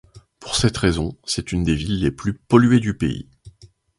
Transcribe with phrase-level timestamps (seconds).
[0.39, 3.29] Pour cette raison, c'est une des villes les plus polluées du pays.